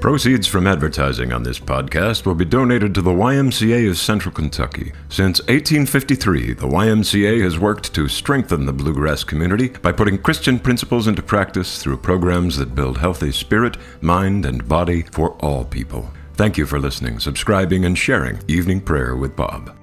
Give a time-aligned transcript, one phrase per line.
[0.00, 4.92] Proceeds from advertising on this podcast will be donated to the YMCA of Central Kentucky.
[5.10, 11.06] Since 1853, the YMCA has worked to strengthen the bluegrass community by putting Christian principles
[11.06, 16.10] into practice through programs that build healthy spirit, mind, and body for all people.
[16.32, 19.76] Thank you for listening, subscribing, and sharing Evening Prayer with Bob.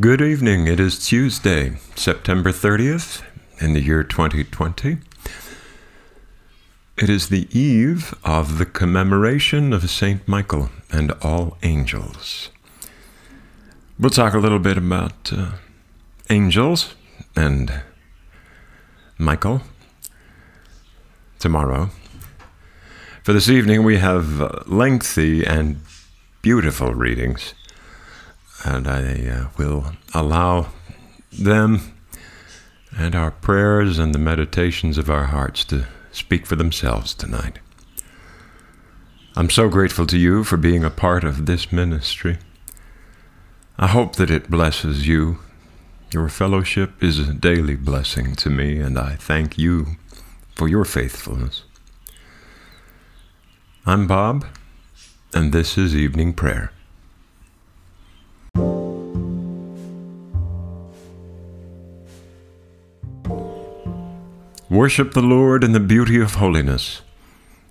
[0.00, 0.66] Good evening.
[0.66, 3.22] It is Tuesday, September 30th,
[3.60, 4.98] in the year 2020.
[6.96, 10.26] It is the eve of the commemoration of St.
[10.28, 12.50] Michael and all angels.
[13.98, 15.52] We'll talk a little bit about uh,
[16.30, 16.94] angels
[17.34, 17.82] and
[19.18, 19.62] Michael
[21.38, 21.90] tomorrow.
[23.22, 25.80] For this evening, we have uh, lengthy and
[26.42, 27.54] beautiful readings,
[28.64, 30.68] and I uh, will allow
[31.32, 31.93] them
[32.96, 37.58] and our prayers and the meditations of our hearts to speak for themselves tonight.
[39.36, 42.38] I'm so grateful to you for being a part of this ministry.
[43.76, 45.38] I hope that it blesses you.
[46.12, 49.96] Your fellowship is a daily blessing to me, and I thank you
[50.54, 51.64] for your faithfulness.
[53.84, 54.46] I'm Bob,
[55.34, 56.70] and this is Evening Prayer.
[64.74, 67.02] Worship the Lord in the beauty of holiness.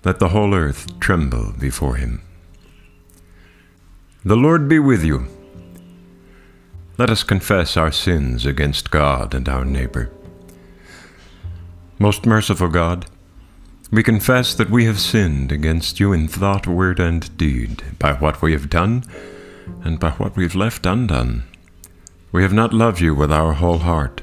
[0.06, 2.22] Let the whole earth tremble before him.
[4.24, 5.28] The Lord be with you.
[6.98, 10.14] Let us confess our sins against God and our neighbor.
[12.00, 13.08] Most merciful God,
[13.92, 18.42] we confess that we have sinned against you in thought, word, and deed, by what
[18.42, 19.04] we have done
[19.84, 21.44] and by what we have left undone.
[22.32, 24.23] We have not loved you with our whole heart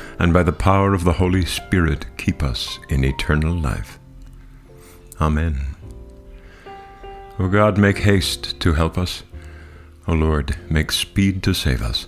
[0.19, 3.99] and by the power of the Holy Spirit keep us in eternal life.
[5.19, 5.75] Amen.
[7.39, 9.23] O God, make haste to help us.
[10.07, 12.07] O Lord, make speed to save us.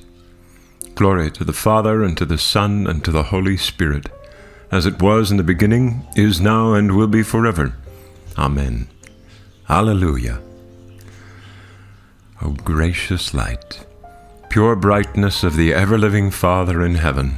[0.95, 4.09] Glory to the Father, and to the Son, and to the Holy Spirit,
[4.71, 7.75] as it was in the beginning, is now, and will be forever.
[8.37, 8.87] Amen.
[9.69, 10.39] Alleluia.
[12.41, 13.85] O gracious light,
[14.49, 17.37] pure brightness of the ever living Father in heaven,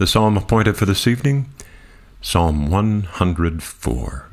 [0.00, 1.50] The psalm appointed for this evening,
[2.22, 4.30] Psalm 104.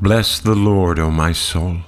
[0.00, 1.78] Bless the Lord, O my soul.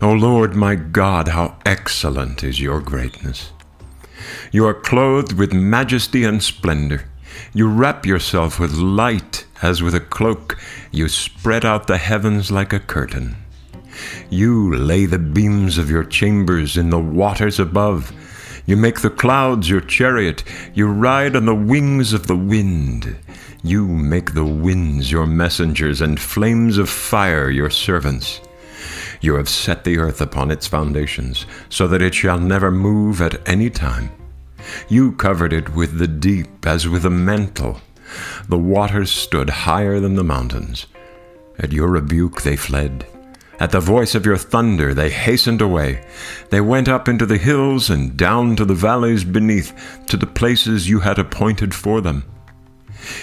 [0.00, 3.52] O Lord my God, how excellent is your greatness!
[4.50, 7.04] You are clothed with majesty and splendor.
[7.52, 10.58] You wrap yourself with light as with a cloak.
[10.92, 13.36] You spread out the heavens like a curtain.
[14.28, 18.12] You lay the beams of your chambers in the waters above.
[18.66, 20.44] You make the clouds your chariot.
[20.74, 23.16] You ride on the wings of the wind.
[23.62, 28.40] You make the winds your messengers and flames of fire your servants.
[29.22, 33.48] You have set the earth upon its foundations, so that it shall never move at
[33.48, 34.10] any time.
[34.88, 37.80] You covered it with the deep as with a mantle.
[38.48, 40.86] The waters stood higher than the mountains.
[41.58, 43.06] At your rebuke they fled.
[43.60, 46.04] At the voice of your thunder they hastened away.
[46.50, 49.72] They went up into the hills and down to the valleys beneath,
[50.06, 52.24] to the places you had appointed for them.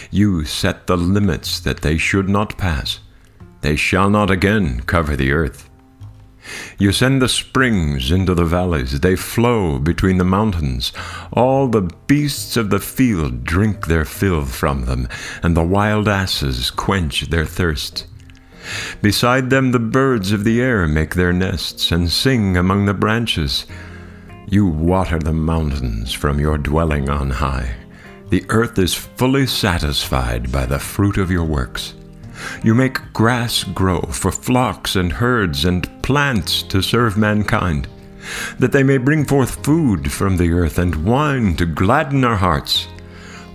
[0.10, 3.00] You set the limits that they should not pass.
[3.62, 5.70] They shall not again cover the earth.
[6.78, 10.92] You send the springs into the valleys, they flow between the mountains.
[11.32, 15.08] All the beasts of the field drink their fill from them,
[15.44, 18.08] and the wild asses quench their thirst.
[19.02, 23.66] Beside them the birds of the air make their nests and sing among the branches.
[24.48, 27.76] You water the mountains from your dwelling on high.
[28.30, 31.94] The earth is fully satisfied by the fruit of your works.
[32.64, 37.88] You make grass grow for flocks and herds and plants to serve mankind,
[38.60, 42.88] that they may bring forth food from the earth and wine to gladden our hearts,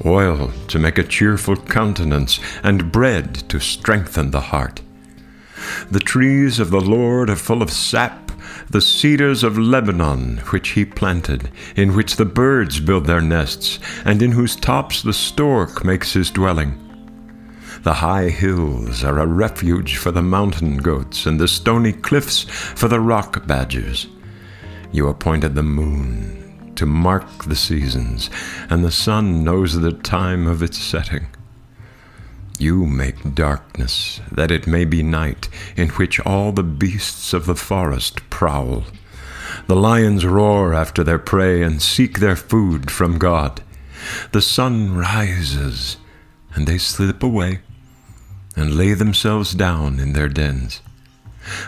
[0.04, 4.80] oil to make a cheerful countenance, and bread to strengthen the heart.
[5.90, 8.32] The trees of the Lord are full of sap,
[8.68, 14.22] the cedars of Lebanon, which he planted, in which the birds build their nests, and
[14.22, 16.85] in whose tops the stork makes his dwelling.
[17.86, 22.88] The high hills are a refuge for the mountain goats, and the stony cliffs for
[22.88, 24.08] the rock badgers.
[24.90, 28.28] You appointed the moon to mark the seasons,
[28.68, 31.28] and the sun knows the time of its setting.
[32.58, 37.54] You make darkness, that it may be night, in which all the beasts of the
[37.54, 38.82] forest prowl.
[39.68, 43.62] The lions roar after their prey and seek their food from God.
[44.32, 45.98] The sun rises,
[46.52, 47.60] and they slip away
[48.56, 50.80] and lay themselves down in their dens.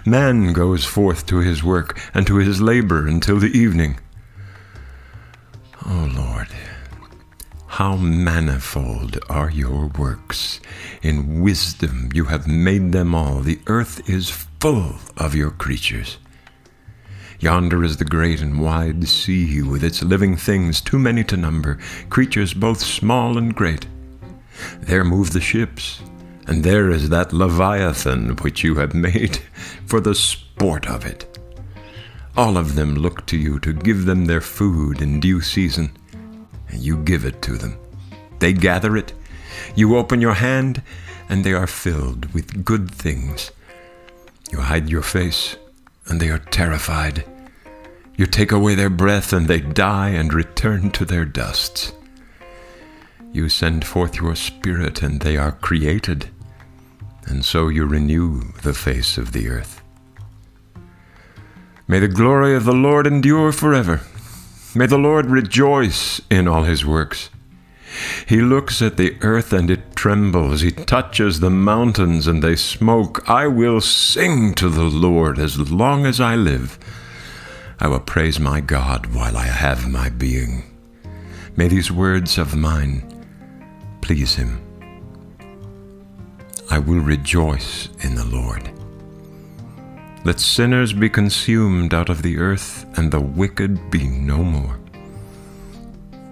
[0.05, 4.01] Man goes forth to his work and to his labor until the evening.
[5.87, 6.49] O oh Lord,
[7.69, 10.61] how manifold are your works!
[11.01, 13.41] In wisdom you have made them all.
[13.41, 16.19] The earth is full of your creatures.
[17.39, 21.79] Yonder is the great and wide sea, with its living things too many to number,
[22.11, 23.87] creatures both small and great.
[24.81, 26.01] There move the ships,
[26.49, 29.37] and there is that Leviathan which you have made
[29.87, 31.39] for the sport of it.
[32.37, 35.91] All of them look to you to give them their food in due season,
[36.69, 37.77] and you give it to them.
[38.39, 39.13] They gather it,
[39.75, 40.83] you open your hand,
[41.29, 43.51] and they are filled with good things.
[44.51, 45.57] You hide your face,
[46.07, 47.25] and they are terrified.
[48.17, 51.93] You take away their breath, and they die and return to their dusts.
[53.33, 56.31] You send forth your spirit, and they are created
[57.29, 59.83] and so you renew the face of the earth.
[61.87, 64.01] May the glory of the Lord endure forever.
[64.75, 67.31] May the Lord rejoice in all his works.
[68.27, 70.61] He looks at the earth and it trembles.
[70.61, 73.29] He touches the mountains and they smoke.
[73.29, 76.79] I will sing to the Lord as long as I live.
[77.81, 80.65] I will praise my God while I have my being.
[81.57, 83.03] May these words of mine
[84.03, 84.68] please him.
[86.71, 88.71] I will rejoice in the Lord.
[90.25, 94.79] Let sinners be consumed out of the earth, and the wicked be no more.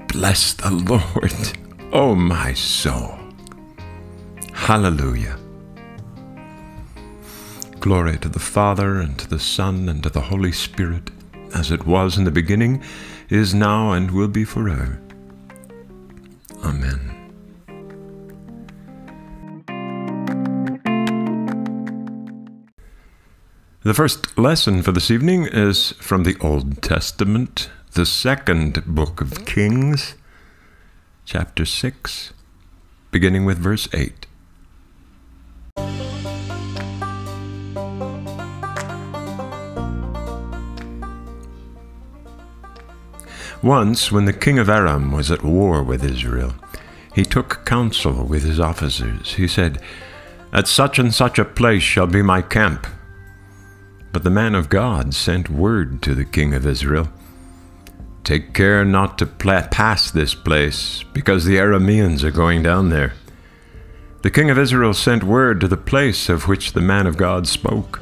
[0.08, 1.32] Bless the Lord,
[1.92, 3.16] O oh my soul.
[4.52, 5.38] Hallelujah.
[7.80, 11.10] Glory to the Father, and to the Son, and to the Holy Spirit,
[11.54, 12.82] as it was in the beginning,
[13.30, 15.00] is now, and will be forever.
[23.86, 29.44] The first lesson for this evening is from the Old Testament, the second book of
[29.46, 30.16] Kings,
[31.24, 32.32] chapter 6,
[33.12, 34.26] beginning with verse 8.
[43.62, 46.54] Once, when the king of Aram was at war with Israel,
[47.14, 49.34] he took counsel with his officers.
[49.34, 49.80] He said,
[50.52, 52.88] At such and such a place shall be my camp
[54.16, 57.10] but the man of God sent word to the king of Israel
[58.24, 63.12] Take care not to pass this place, because the Arameans are going down there.
[64.22, 67.46] The king of Israel sent word to the place of which the man of God
[67.46, 68.00] spoke.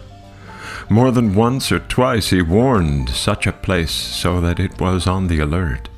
[0.89, 5.27] More than once or twice he warned such a place so that it was on
[5.27, 5.89] the alert.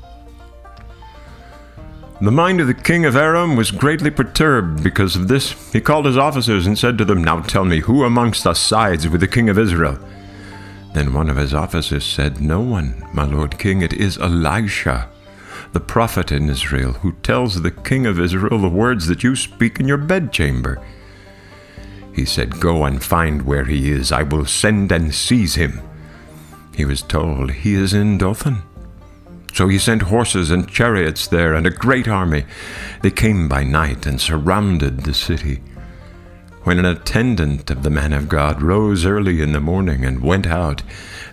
[2.19, 5.71] The mind of the king of Aram was greatly perturbed because of this.
[5.71, 9.07] He called his officers and said to them, Now tell me, who amongst us sides
[9.07, 9.99] with the king of Israel?
[10.95, 15.07] Then one of his officers said, No one, my lord king, it is Elisha,
[15.73, 19.79] the prophet in Israel, who tells the king of Israel the words that you speak
[19.79, 20.83] in your bedchamber.
[22.15, 24.11] He said, Go and find where he is.
[24.11, 25.81] I will send and seize him.
[26.75, 28.63] He was told, He is in Dothan.
[29.57, 32.45] So he sent horses and chariots there and a great army.
[33.01, 35.63] They came by night and surrounded the city.
[36.61, 40.45] When an attendant of the man of God rose early in the morning and went
[40.45, 40.83] out,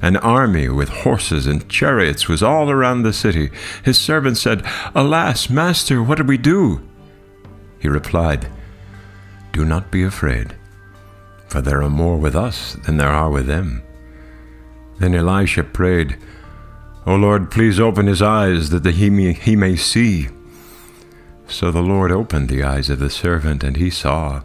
[0.01, 3.51] an army with horses and chariots was all around the city.
[3.85, 4.65] His servant said,
[4.95, 6.81] Alas, master, what do we do?
[7.79, 8.49] He replied,
[9.53, 10.57] Do not be afraid,
[11.49, 13.83] for there are more with us than there are with them.
[14.99, 16.17] Then Elisha prayed,
[17.07, 20.29] O Lord, please open his eyes that he may, he may see.
[21.47, 24.43] So the Lord opened the eyes of the servant, and he saw.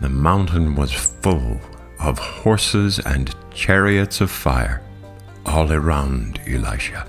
[0.00, 1.60] The mountain was full
[2.00, 4.82] of horses and chariots of fire
[5.46, 7.06] all around Elisha.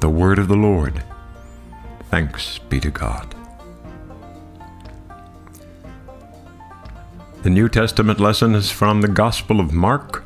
[0.00, 1.02] The word of the Lord.
[2.10, 3.34] Thanks be to God.
[7.42, 10.23] The New Testament lesson is from the Gospel of Mark,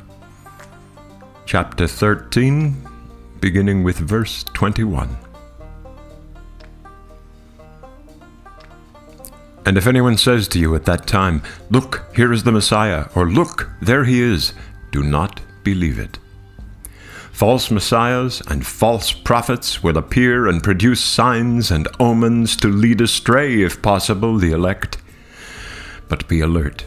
[1.49, 2.75] chapter 13,
[3.39, 5.17] beginning with verse 21.
[9.65, 11.41] And if anyone says to you at that time,
[11.71, 14.53] Look, here is the Messiah, or Look, there he is,
[14.91, 16.19] do not believe it.
[17.31, 23.63] False messiahs and false prophets will appear and produce signs and omens to lead astray,
[23.63, 24.99] if possible, the elect.
[26.09, 26.85] But be alert.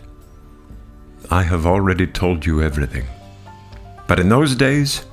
[1.33, 3.09] I have already told you everything.
[4.13, 5.07] But in those days,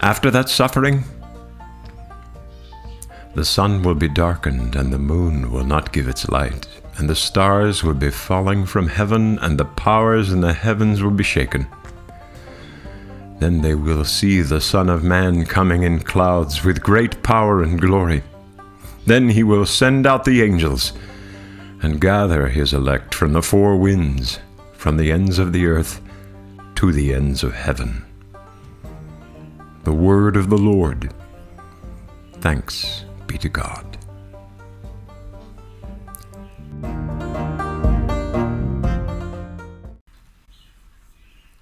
[0.00, 1.04] after that suffering,
[3.34, 6.66] the sun will be darkened, and the moon will not give its light,
[6.96, 11.10] and the stars will be falling from heaven, and the powers in the heavens will
[11.10, 11.66] be shaken.
[13.40, 17.78] Then they will see the Son of Man coming in clouds with great power and
[17.78, 18.22] glory.
[19.04, 20.94] Then he will send out the angels
[21.82, 24.38] and gather his elect from the four winds,
[24.72, 26.00] from the ends of the earth
[26.76, 28.03] to the ends of heaven.
[29.84, 31.12] The word of the Lord.
[32.40, 33.98] Thanks be to God.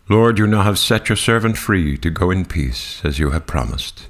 [0.09, 3.47] Lord, you now have set your servant free to go in peace, as you have
[3.47, 4.09] promised.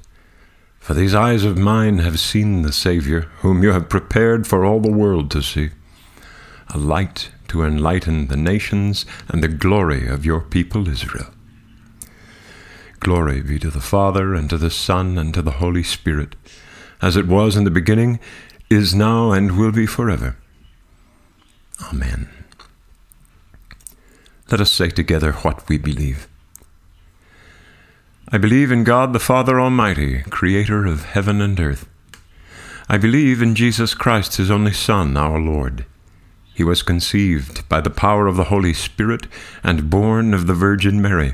[0.79, 4.79] For these eyes of mine have seen the Saviour, whom you have prepared for all
[4.79, 5.71] the world to see,
[6.69, 11.33] a light to enlighten the nations and the glory of your people Israel.
[13.03, 16.37] Glory be to the Father, and to the Son, and to the Holy Spirit,
[17.01, 18.17] as it was in the beginning,
[18.69, 20.37] is now, and will be forever.
[21.89, 22.29] Amen.
[24.49, 26.29] Let us say together what we believe.
[28.31, 31.89] I believe in God the Father Almighty, creator of heaven and earth.
[32.87, 35.85] I believe in Jesus Christ, his only Son, our Lord.
[36.53, 39.27] He was conceived by the power of the Holy Spirit
[39.61, 41.33] and born of the Virgin Mary.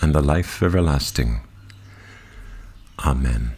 [0.00, 1.40] and the life everlasting.
[3.04, 3.52] Amen.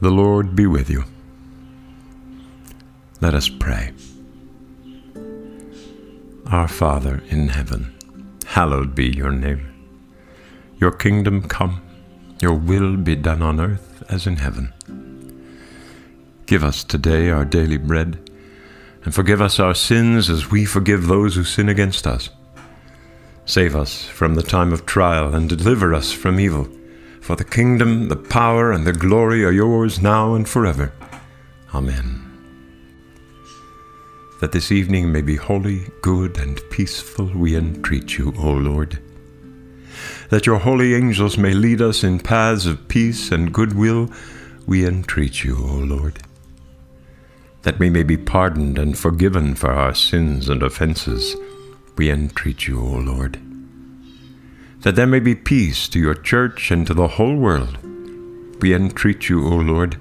[0.00, 1.04] The Lord be with you.
[3.20, 3.92] Let us pray.
[6.46, 7.96] Our Father in heaven,
[8.46, 9.68] hallowed be your name.
[10.78, 11.80] Your kingdom come,
[12.40, 14.72] your will be done on earth as in heaven.
[16.52, 18.30] Give us today our daily bread,
[19.04, 22.28] and forgive us our sins as we forgive those who sin against us.
[23.46, 26.68] Save us from the time of trial, and deliver us from evil.
[27.22, 30.92] For the kingdom, the power, and the glory are yours now and forever.
[31.72, 32.20] Amen.
[34.42, 38.98] That this evening may be holy, good, and peaceful, we entreat you, O Lord.
[40.28, 44.12] That your holy angels may lead us in paths of peace and goodwill,
[44.66, 46.18] we entreat you, O Lord.
[47.62, 51.36] That we may be pardoned and forgiven for our sins and offenses,
[51.96, 53.40] we entreat you, O Lord
[54.82, 57.78] that there may be peace to your church and to the whole world.
[58.60, 59.96] We entreat you, O Lord,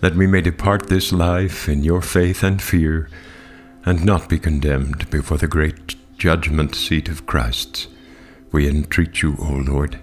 [0.00, 3.08] that we may depart this life in your faith and fear,
[3.84, 7.88] and not be condemned before the great judgment seat of Christ.
[8.50, 10.00] We entreat you, O Lord,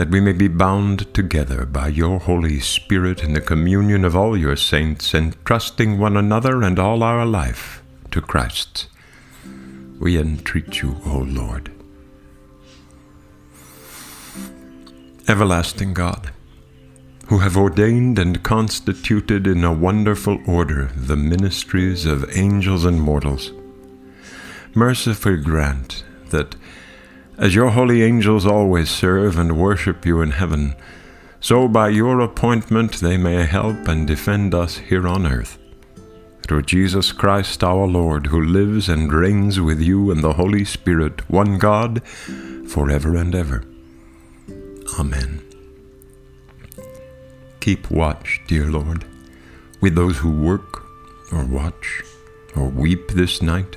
[0.00, 4.36] that we may be bound together by your Holy Spirit in the communion of all
[4.36, 8.88] your saints, entrusting one another and all our life to Christ
[10.00, 11.70] we entreat you, O Lord.
[15.28, 16.32] Everlasting God,
[17.28, 23.52] who have ordained and constituted in a wonderful order the ministries of angels and mortals,
[24.74, 26.56] mercifully grant that,
[27.40, 30.74] as your holy angels always serve and worship you in heaven,
[31.40, 35.56] so by your appointment they may help and defend us here on earth.
[36.46, 41.28] Through Jesus Christ our Lord, who lives and reigns with you and the Holy Spirit,
[41.30, 42.02] one God,
[42.68, 43.64] forever and ever.
[44.98, 45.40] Amen.
[47.60, 49.06] Keep watch, dear Lord,
[49.80, 50.84] with those who work
[51.32, 52.02] or watch
[52.54, 53.76] or weep this night,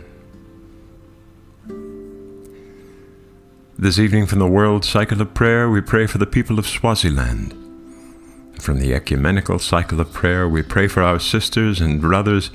[3.81, 7.55] This evening from the World Cycle of Prayer, we pray for the people of Swaziland.
[8.59, 12.51] From the Ecumenical Cycle of Prayer, we pray for our sisters and brothers,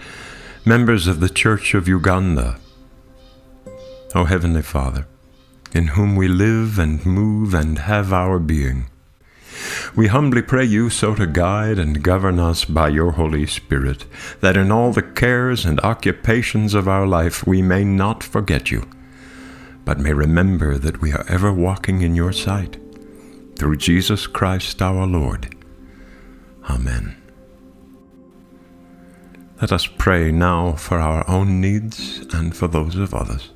[0.64, 2.60] members of the Church of Uganda.
[4.14, 5.08] O Heavenly Father,
[5.72, 8.86] in whom we live and move and have our being,
[9.96, 14.04] we humbly pray you so to guide and govern us by your Holy Spirit,
[14.42, 18.88] that in all the cares and occupations of our life we may not forget you,
[19.86, 22.76] but may remember that we are ever walking in your sight.
[23.56, 25.54] Through Jesus Christ our Lord.
[26.68, 27.16] Amen.
[29.60, 33.52] Let us pray now for our own needs and for those of others.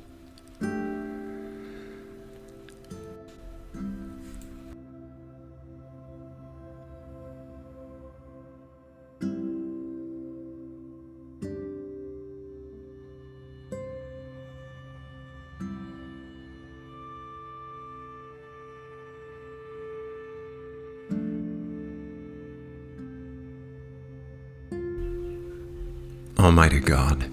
[26.41, 27.29] Almighty God,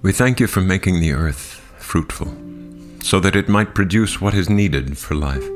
[0.00, 2.34] we thank you for making the earth fruitful,
[3.02, 5.46] so that it might produce what is needed for life.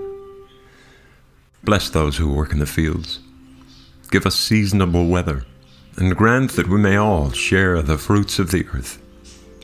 [1.65, 3.21] Bless those who work in the fields.
[4.11, 5.47] Give us seasonable weather,
[5.97, 9.01] and grant that we may all share the fruits of the earth,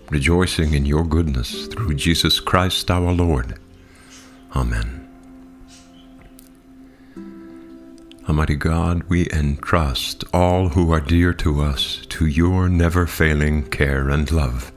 [0.08, 3.58] rejoicing in your goodness through Jesus Christ our Lord.
[4.56, 5.01] Amen.
[8.32, 14.08] Almighty God, we entrust all who are dear to us to your never failing care
[14.08, 14.72] and love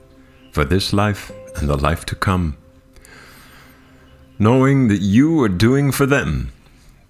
[0.52, 2.58] for this life and the life to come,
[4.38, 6.52] knowing that you are doing for them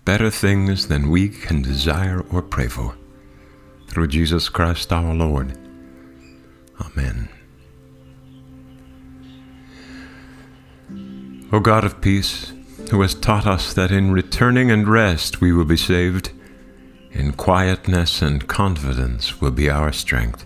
[0.05, 2.95] better things than we can desire or pray for.
[3.89, 5.59] Through Jesus Christ our Lord.
[6.81, 7.29] Amen.
[11.51, 12.53] O God of peace,
[12.93, 16.31] who has taught us that in returning and rest we will be saved,
[17.17, 20.45] in quietness and confidence will be our strength.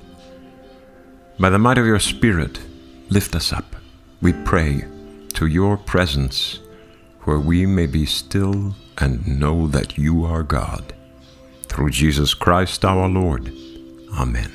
[1.37, 2.61] By the might of your Spirit,
[3.09, 3.75] lift us up,
[4.23, 4.85] we pray,
[5.35, 6.61] to your presence,
[7.25, 10.95] where we may be still and know that you are God.
[11.67, 13.53] Through Jesus Christ our Lord.
[14.15, 14.53] Amen.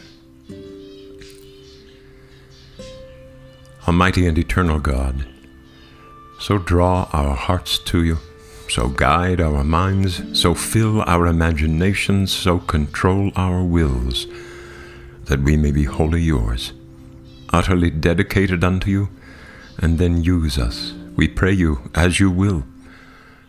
[3.88, 5.28] Almighty and eternal God,
[6.39, 8.17] so draw our hearts to you,
[8.69, 14.28] so guide our minds, so fill our imaginations, so control our wills,
[15.25, 16.73] that we may be wholly yours,
[17.49, 19.10] utterly dedicated unto you,
[19.78, 22.63] and then use us, we pray you, as you will,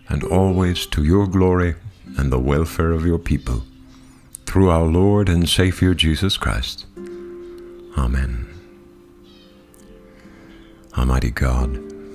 [0.09, 1.75] and always to your glory
[2.17, 3.63] and the welfare of your people,
[4.45, 6.87] through our Lord and Savior Jesus Christ.
[7.99, 8.47] Amen.
[10.97, 11.96] Almighty God,